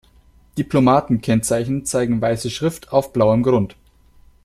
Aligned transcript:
Diplomatenkennzeichen 0.57 1.85
zeigen 1.85 2.19
weiße 2.19 2.49
Schrift 2.49 2.91
auf 2.91 3.13
blauem 3.13 3.43
Grund. 3.43 3.75